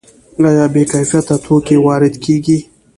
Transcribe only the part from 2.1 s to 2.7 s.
کیږي؟